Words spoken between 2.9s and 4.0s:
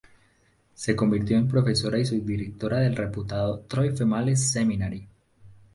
reputado Troy